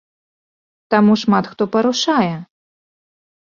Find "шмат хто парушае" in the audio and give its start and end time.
1.25-2.35